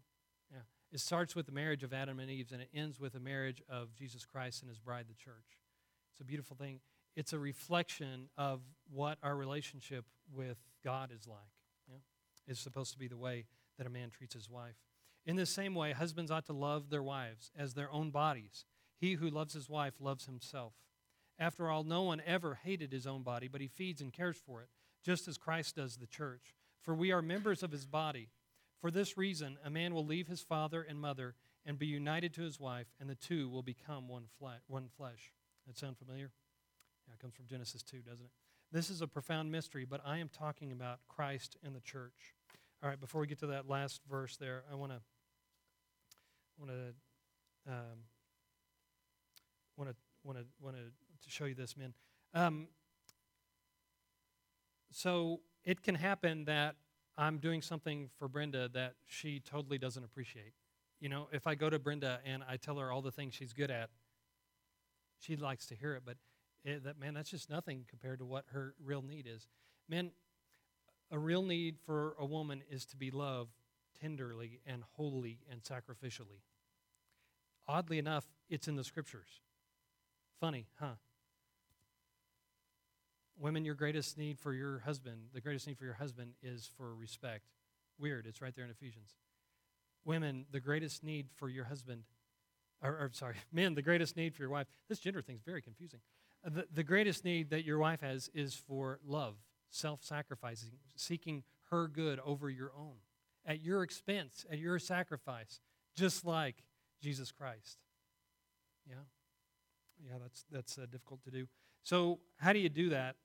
[0.51, 0.61] Yeah.
[0.93, 3.63] It starts with the marriage of Adam and Eve, and it ends with the marriage
[3.69, 5.59] of Jesus Christ and his bride, the church.
[6.13, 6.81] It's a beautiful thing.
[7.17, 10.05] It's a reflection of what our relationship
[10.35, 11.39] with God is like.
[11.89, 11.99] Yeah?
[12.47, 13.47] It's supposed to be the way
[13.79, 14.77] that a man treats his wife.
[15.25, 18.65] In the same way, husbands ought to love their wives as their own bodies.
[18.99, 20.75] He who loves his wife loves himself.
[21.39, 24.63] After all, no one ever hated his own body, but he feeds and cares for
[24.63, 24.69] it,
[25.05, 26.55] just as Christ does the church.
[26.81, 28.31] For we are members of his body.
[28.81, 32.43] For this reason, a man will leave his father and mother and be united to
[32.43, 34.61] his wife, and the two will become one, flesh.
[34.67, 35.33] one flesh.
[35.67, 36.33] That sound familiar?
[37.07, 38.33] Yeah, it comes from Genesis 2, doesn't it?
[38.73, 42.35] This is a profound mystery, but I am talking about Christ and the church.
[42.83, 45.01] All right, before we get to that last verse there, I want to
[46.63, 47.99] want to um,
[49.77, 51.93] want to want to want to show you this, men.
[52.35, 52.69] Um,
[54.91, 56.77] so it can happen that
[57.17, 60.53] I'm doing something for Brenda that she totally doesn't appreciate.
[61.01, 63.53] You know, if I go to Brenda and I tell her all the things she's
[63.53, 63.91] good at,
[65.19, 66.17] she likes to hear it, but
[66.65, 69.49] it, that man, that's just nothing compared to what her real need is.
[69.89, 70.13] Man,
[71.11, 73.62] a real need for a woman is to be loved
[74.03, 76.43] tenderly and wholly and sacrificially.
[77.69, 79.41] Oddly enough, it's in the scriptures.
[80.41, 80.95] Funny, huh?
[83.39, 86.95] Women, your greatest need for your husband, the greatest need for your husband is for
[86.95, 87.45] respect.
[87.99, 89.15] Weird, it's right there in Ephesians.
[90.05, 92.03] Women, the greatest need for your husband,
[92.83, 94.67] or, or sorry, men, the greatest need for your wife.
[94.89, 96.01] This gender thing is very confusing.
[96.45, 99.37] Uh, the, the greatest need that your wife has is for love,
[99.71, 102.97] self sacrificing, seeking her good over your own,
[103.47, 105.61] at your expense, at your sacrifice,
[105.97, 106.57] just like
[107.01, 107.79] Jesus Christ.
[108.89, 108.97] Yeah?
[110.05, 111.47] Yeah, that's, that's uh, difficult to do.
[111.83, 113.17] So, how do you do that?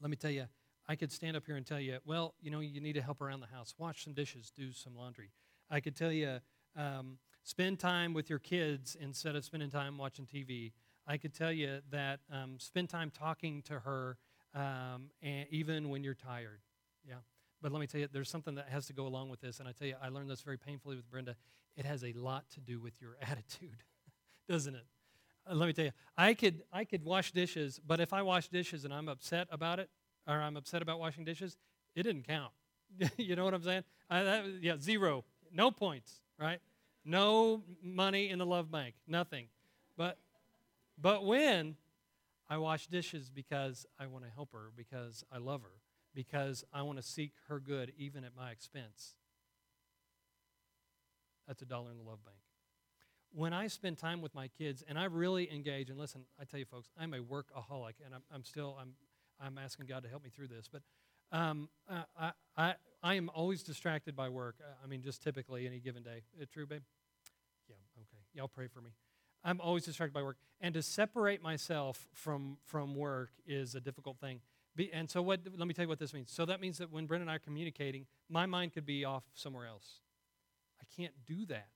[0.00, 0.46] Let me tell you,
[0.88, 3.20] I could stand up here and tell you, well, you know, you need to help
[3.20, 5.30] around the house, wash some dishes, do some laundry.
[5.70, 6.40] I could tell you,
[6.76, 10.72] um, spend time with your kids instead of spending time watching TV.
[11.06, 14.16] I could tell you that um, spend time talking to her
[14.54, 16.60] um, and even when you're tired.
[17.06, 17.16] Yeah.
[17.62, 19.60] But let me tell you, there's something that has to go along with this.
[19.60, 21.36] And I tell you, I learned this very painfully with Brenda.
[21.76, 23.84] It has a lot to do with your attitude,
[24.48, 24.84] doesn't it?
[25.48, 28.48] Uh, let me tell you, I could, I could wash dishes, but if I wash
[28.48, 29.88] dishes and I'm upset about it,
[30.26, 31.56] or I'm upset about washing dishes,
[31.94, 32.52] it didn't count.
[33.16, 33.84] you know what I'm saying?
[34.10, 35.24] I, that, yeah, zero.
[35.52, 36.60] No points, right?
[37.04, 38.94] No money in the love bank.
[39.06, 39.46] Nothing.
[39.96, 40.18] But,
[41.00, 41.76] but when
[42.48, 45.70] I wash dishes because I want to help her, because I love her,
[46.14, 49.14] because I want to seek her good even at my expense,
[51.46, 52.38] that's a dollar in the love bank
[53.34, 56.60] when I spend time with my kids and I really engage, and listen, I tell
[56.60, 58.92] you folks, I'm a workaholic, and I'm, I'm still I'm
[59.40, 60.82] I'm asking God to help me through this, but
[61.36, 64.56] um, I, I I am always distracted by work.
[64.82, 66.22] I mean, just typically any given day.
[66.38, 66.82] Is true, babe?
[67.68, 67.76] Yeah.
[67.96, 68.22] Okay.
[68.34, 68.90] Y'all pray for me.
[69.42, 74.18] I'm always distracted by work, and to separate myself from from work is a difficult
[74.20, 74.40] thing.
[74.74, 75.40] Be, and so, what?
[75.56, 76.32] Let me tell you what this means.
[76.32, 79.24] So that means that when Brenda and I are communicating, my mind could be off
[79.34, 80.00] somewhere else.
[80.80, 81.68] I can't do that.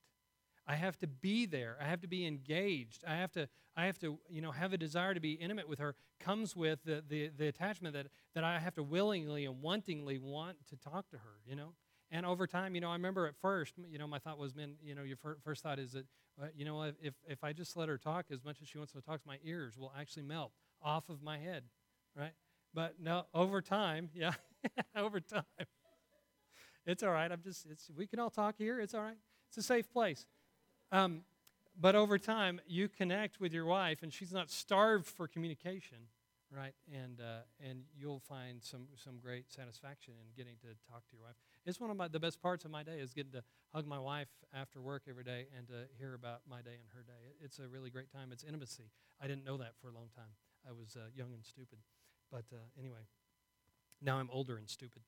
[0.67, 1.77] I have to be there.
[1.81, 3.05] I have to be engaged.
[3.07, 5.79] I have to, I have to, you know, have a desire to be intimate with
[5.79, 10.19] her comes with the, the, the attachment that, that I have to willingly and wantingly
[10.19, 11.75] want to talk to her, you know.
[12.11, 14.75] And over time, you know, I remember at first, you know, my thought was, man,
[14.83, 16.07] you know, your first thought is that,
[16.41, 18.93] uh, you know, if, if I just let her talk as much as she wants
[18.93, 21.65] to talk, my ears will actually melt off of my head,
[22.17, 22.33] right?
[22.75, 24.35] But no, over time, yeah,
[24.97, 25.45] over time,
[26.87, 27.31] it's all right.
[27.31, 28.81] I'm just, it's, we can all talk here.
[28.81, 29.17] It's all right.
[29.49, 30.27] It's a safe place.
[30.93, 31.23] Um,
[31.79, 35.99] but over time, you connect with your wife, and she's not starved for communication,
[36.51, 36.73] right?
[36.91, 41.23] And uh, and you'll find some some great satisfaction in getting to talk to your
[41.23, 41.35] wife.
[41.67, 43.43] It's one of my, the best parts of my day is getting to
[43.75, 47.03] hug my wife after work every day and to hear about my day and her
[47.03, 47.35] day.
[47.45, 48.31] It's a really great time.
[48.33, 48.91] It's intimacy.
[49.21, 50.33] I didn't know that for a long time.
[50.67, 51.79] I was uh, young and stupid,
[52.31, 53.07] but uh, anyway,
[54.03, 55.03] now I'm older and stupid.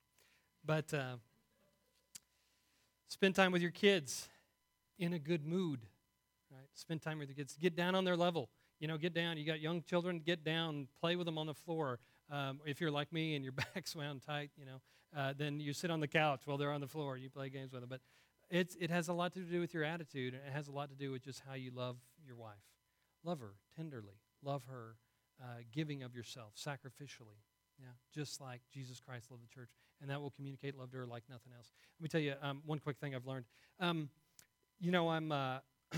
[0.65, 1.17] But uh,
[3.09, 4.29] spend time with your kids
[4.99, 5.81] in a good mood,
[6.51, 6.67] right?
[6.75, 7.57] Spend time with the kids.
[7.61, 8.49] Get down on their level.
[8.81, 9.37] You know, get down.
[9.37, 11.99] You got young children, get down, play with them on the floor.
[12.31, 14.81] Um, if you're like me and your back's wound tight, you know,
[15.17, 17.17] uh, then you sit on the couch while they're on the floor.
[17.17, 17.89] You play games with them.
[17.89, 18.01] But
[18.51, 20.91] it's, it has a lot to do with your attitude, and it has a lot
[20.91, 22.57] to do with just how you love your wife.
[23.25, 24.21] Love her tenderly.
[24.43, 24.97] Love her
[25.43, 27.41] uh, giving of yourself sacrificially.
[27.79, 29.71] Yeah, just like Jesus Christ loved the church.
[30.01, 31.73] And that will communicate love to her like nothing else.
[31.99, 33.45] Let me tell you um, one quick thing I've learned.
[33.81, 34.09] Um,
[34.81, 35.33] you know, I'm.
[35.33, 35.59] Uh,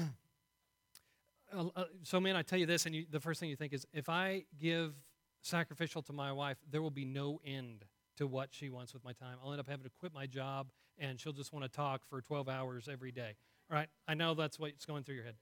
[1.56, 3.86] uh, so, man, I tell you this, and you, the first thing you think is
[3.92, 4.94] if I give
[5.42, 7.84] sacrificial to my wife, there will be no end
[8.18, 9.38] to what she wants with my time.
[9.42, 12.20] I'll end up having to quit my job, and she'll just want to talk for
[12.20, 13.34] 12 hours every day.
[13.70, 13.88] All right?
[14.06, 15.36] I know that's what's going through your head.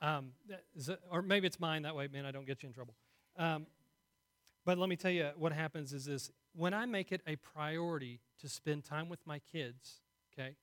[0.00, 0.32] Um,
[1.10, 2.94] or maybe it's mine that way, man, I don't get you in trouble.
[3.36, 3.66] Um,
[4.64, 8.20] but let me tell you what happens is this when I make it a priority
[8.40, 10.00] to spend time with my kids,
[10.32, 10.56] okay,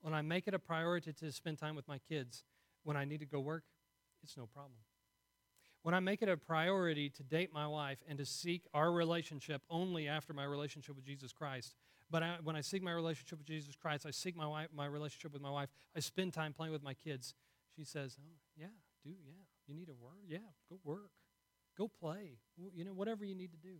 [0.00, 2.44] when I make it a priority to spend time with my kids
[2.84, 3.64] when I need to go work,
[4.22, 4.78] it's no problem.
[5.82, 9.62] When I make it a priority to date my wife and to seek our relationship
[9.70, 11.74] only after my relationship with Jesus Christ,
[12.10, 14.86] but I, when I seek my relationship with Jesus Christ, I seek my, wife, my
[14.86, 17.34] relationship with my wife, I spend time playing with my kids.
[17.76, 18.66] She says, Oh, yeah,
[19.04, 19.34] do, yeah.
[19.66, 20.18] You need to work?
[20.28, 20.38] Yeah,
[20.70, 21.10] go work.
[21.76, 22.38] Go play.
[22.56, 23.76] You know, whatever you need to do.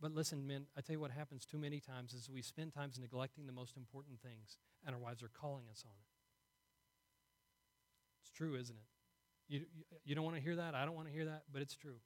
[0.00, 2.98] But listen, men, I tell you what happens too many times is we spend times
[2.98, 6.06] neglecting the most important things, and our wives are calling us on it.
[8.22, 8.82] It's true, isn't it?
[9.48, 9.60] You,
[10.04, 10.74] you, don't want to hear that?
[10.74, 11.96] I don't want to hear that, but it's true.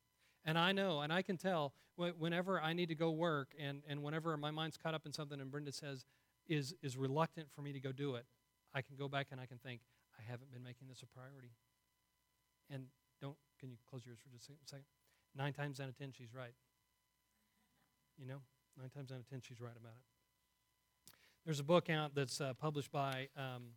[0.44, 4.02] And I know, and I can tell whenever I need to go work, and, and
[4.02, 6.04] whenever my mind's caught up in something, and Brenda says,
[6.46, 8.26] is, is reluctant for me to go do it,
[8.74, 9.80] I can go back and I can think,
[10.18, 11.52] I haven't been making this a priority.
[12.70, 12.84] And
[13.20, 14.84] don't, can you close yours for just a second?
[15.36, 16.54] Nine times out of ten, she's right.
[18.18, 18.38] You know,
[18.78, 21.12] nine times out of ten, she's right about it.
[21.44, 23.74] There's a book out that's uh, published by um,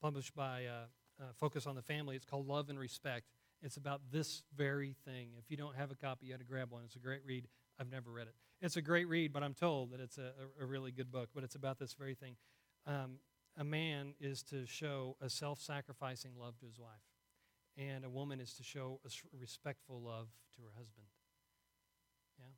[0.00, 0.86] published by uh,
[1.20, 2.16] uh, Focus on the Family.
[2.16, 3.26] It's called Love and Respect,
[3.62, 5.30] It's about this very thing.
[5.38, 6.82] If you don't have a copy, you had to grab one.
[6.84, 7.46] It's a great read.
[7.78, 8.34] I've never read it.
[8.60, 11.30] It's a great read, but I'm told that it's a, a, a really good book.
[11.34, 12.36] But it's about this very thing.
[12.86, 13.18] Um,
[13.56, 17.02] a man is to show a self sacrificing love to his wife,
[17.76, 21.06] and a woman is to show a respectful love to her husband.
[22.38, 22.52] Yeah?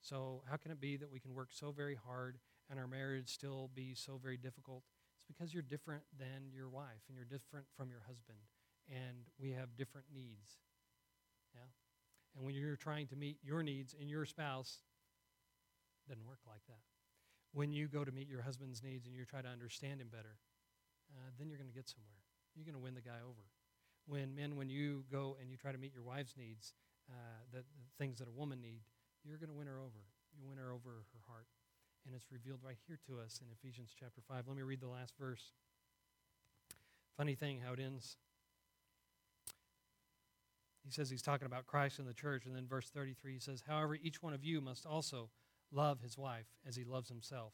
[0.00, 2.38] So, how can it be that we can work so very hard
[2.70, 4.84] and our marriage still be so very difficult?
[5.16, 8.38] It's because you're different than your wife, and you're different from your husband,
[8.88, 10.58] and we have different needs.
[11.54, 11.68] Yeah?
[12.36, 14.78] And when you're trying to meet your needs in your spouse,
[16.06, 16.80] it doesn't work like that
[17.52, 20.36] when you go to meet your husband's needs and you try to understand him better,
[21.10, 22.20] uh, then you're going to get somewhere.
[22.54, 23.42] You're going to win the guy over.
[24.08, 26.72] When men, when you go and you try to meet your wife's needs,
[27.10, 28.80] uh, the, the things that a woman need,
[29.24, 30.08] you're going to win her over.
[30.36, 31.46] You win her over her heart.
[32.06, 34.44] And it's revealed right here to us in Ephesians chapter 5.
[34.48, 35.52] Let me read the last verse.
[37.16, 38.16] Funny thing how it ends.
[40.84, 43.64] He says he's talking about Christ and the church, and then verse 33 he says,
[43.68, 45.28] However, each one of you must also
[45.70, 47.52] love his wife as he loves himself.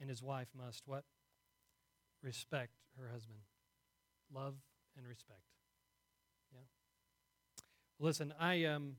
[0.00, 1.04] And his wife must what?
[2.20, 3.40] Respect her husband.
[4.32, 4.54] Love
[4.96, 5.42] and respect.
[6.54, 6.60] Yeah.
[7.98, 8.96] Listen, I um,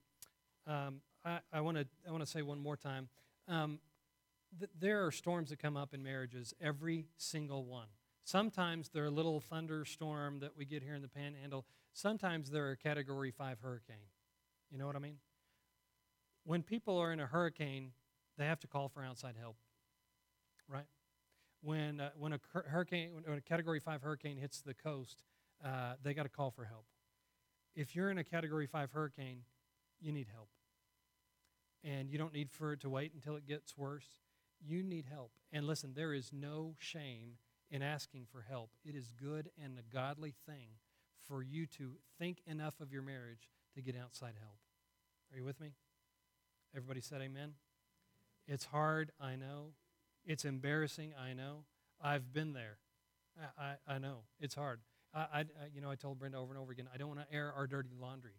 [0.68, 1.02] um
[1.52, 3.10] I want to I want to say one more time.
[3.48, 3.80] Um,
[4.60, 7.88] th- there are storms that come up in marriages, every single one.
[8.24, 11.66] Sometimes they're a little thunderstorm that we get here in the Panhandle.
[11.94, 14.10] Sometimes they're a Category Five hurricane.
[14.72, 15.18] You know what I mean?
[16.44, 17.92] When people are in a hurricane,
[18.38, 19.58] they have to call for outside help,
[20.68, 20.86] right?
[21.62, 25.24] When, uh, when, a hurricane, when a Category 5 hurricane hits the coast,
[25.64, 26.86] uh, they got to call for help.
[27.76, 29.40] If you're in a Category 5 hurricane,
[30.00, 30.50] you need help.
[31.84, 34.08] And you don't need for it to wait until it gets worse.
[34.66, 35.32] You need help.
[35.52, 37.38] And listen, there is no shame
[37.70, 38.72] in asking for help.
[38.84, 40.70] It is good and a godly thing
[41.28, 44.58] for you to think enough of your marriage to get outside help.
[45.32, 45.74] Are you with me?
[46.76, 47.54] Everybody said amen?
[48.48, 49.74] It's hard, I know.
[50.26, 51.66] It's embarrassing, I know.
[52.02, 52.78] I've been there.
[53.60, 54.20] I, I, I know.
[54.40, 54.80] It's hard.
[55.16, 57.34] I, I, you know, I told Brenda over and over again, I don't want to
[57.34, 58.36] air our dirty laundry,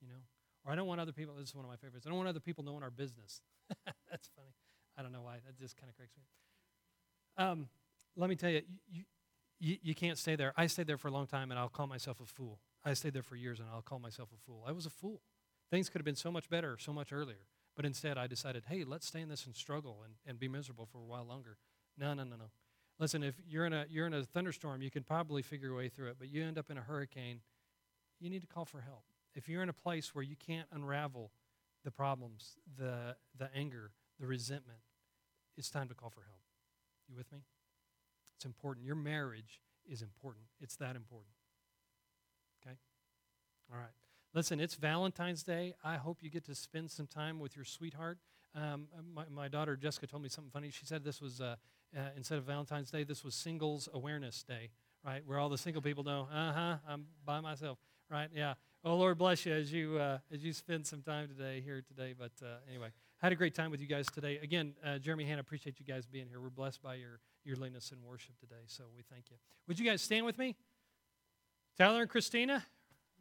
[0.00, 0.22] you know.
[0.64, 2.28] Or I don't want other people, this is one of my favorites, I don't want
[2.28, 3.42] other people knowing our business.
[4.10, 4.54] That's funny.
[4.96, 5.36] I don't know why.
[5.44, 6.22] That just kind of cracks me
[7.36, 7.68] um,
[8.16, 9.02] let me tell you, you,
[9.58, 10.52] you, you can't stay there.
[10.56, 12.60] I stayed there for a long time, and I'll call myself a fool.
[12.84, 14.64] I stayed there for years, and I'll call myself a fool.
[14.66, 15.22] I was a fool.
[15.70, 17.46] Things could have been so much better so much earlier.
[17.74, 20.86] But instead, I decided, hey, let's stay in this and struggle and, and be miserable
[20.86, 21.56] for a while longer.
[21.98, 22.44] No, no, no, no.
[22.98, 25.88] Listen, if you're in, a, you're in a thunderstorm, you can probably figure your way
[25.88, 27.40] through it, but you end up in a hurricane,
[28.20, 29.02] you need to call for help.
[29.34, 31.32] If you're in a place where you can't unravel
[31.84, 33.90] the problems, the, the anger,
[34.20, 34.78] the resentment,
[35.56, 36.40] it's time to call for help.
[37.08, 37.40] You with me?
[38.36, 38.86] It's important.
[38.86, 40.44] Your marriage is important.
[40.60, 41.34] It's that important.
[42.64, 42.76] Okay?
[43.72, 43.92] All right.
[44.34, 45.74] Listen, it's Valentine's Day.
[45.84, 48.18] I hope you get to spend some time with your sweetheart.
[48.54, 50.70] Um, my, my, daughter Jessica told me something funny.
[50.70, 51.56] She said this was, uh,
[51.96, 54.70] uh, instead of Valentine's Day, this was Singles Awareness Day,
[55.04, 55.22] right?
[55.26, 57.78] Where all the single people know, uh huh, I'm by myself,
[58.10, 58.28] right?
[58.34, 58.54] Yeah.
[58.84, 62.14] Oh, Lord bless you as you, uh, as you spend some time today here today.
[62.18, 62.88] But uh, anyway,
[63.18, 64.38] had a great time with you guys today.
[64.42, 66.40] Again, uh, Jeremy Hannah, appreciate you guys being here.
[66.40, 69.36] We're blessed by your, your leadness in worship today, so we thank you.
[69.68, 70.54] Would you guys stand with me?
[71.78, 72.64] Tyler and Christina,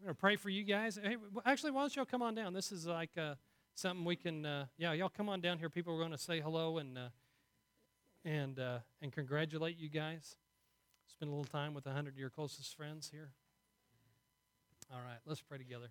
[0.02, 1.00] I'm to pray for you guys.
[1.02, 1.16] Hey,
[1.46, 2.54] actually, why don't y'all come on down?
[2.54, 3.36] This is like uh,
[3.74, 5.70] something we can, uh, yeah, y'all come on down here.
[5.70, 7.08] People are to say hello and, uh,
[8.26, 10.36] and, uh, and congratulate you guys.
[11.08, 13.32] Spend a little time with a 100 of your closest friends here.
[14.94, 15.88] All right, let's pray together.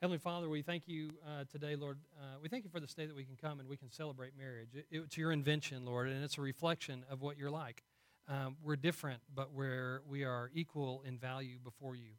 [0.00, 1.98] Heavenly Father, we thank you uh, today, Lord.
[2.18, 4.32] Uh, we thank you for this day that we can come and we can celebrate
[4.38, 4.68] marriage.
[4.74, 7.82] It, it's your invention, Lord, and it's a reflection of what you're like.
[8.28, 12.10] Um, we're different, but we're, we are equal in value before you.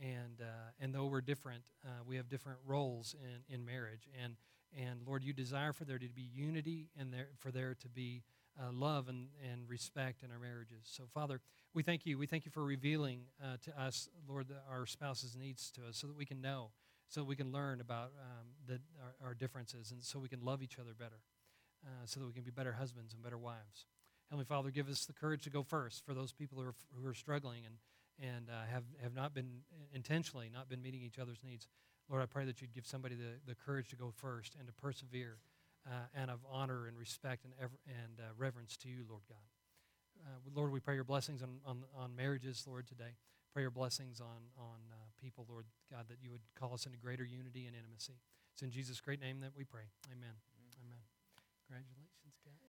[0.00, 4.08] And, uh, and though we're different, uh, we have different roles in, in marriage.
[4.22, 4.34] And,
[4.78, 8.22] and Lord, you desire for there to be unity and there, for there to be
[8.60, 10.82] uh, love and, and respect in our marriages.
[10.84, 11.40] So, Father,
[11.74, 12.18] we thank you.
[12.18, 16.06] We thank you for revealing uh, to us, Lord, our spouse's needs to us so
[16.06, 16.70] that we can know,
[17.08, 20.62] so we can learn about um, the, our, our, differences, and so we can love
[20.62, 21.20] each other better,
[21.84, 23.86] uh, so that we can be better husbands and better wives.
[24.28, 27.06] Heavenly Father, give us the courage to go first for those people who are, who
[27.06, 27.76] are struggling and,
[28.34, 29.60] and uh, have, have not been
[29.94, 31.68] intentionally not been meeting each other's needs.
[32.08, 34.72] Lord, I pray that you'd give somebody the, the courage to go first and to
[34.72, 35.38] persevere
[35.86, 39.46] uh, and of honor and respect and, ever, and uh, reverence to you, Lord God.
[40.24, 43.16] Uh, Lord, we pray your blessings on, on, on marriages, Lord, today.
[43.52, 46.98] Pray your blessings on, on uh, people, Lord God, that you would call us into
[46.98, 48.20] greater unity and intimacy.
[48.54, 49.90] It's in Jesus' great name that we pray.
[50.10, 50.36] Amen.
[50.56, 50.78] Amen.
[50.84, 51.02] Amen.
[51.68, 52.01] Congratulations.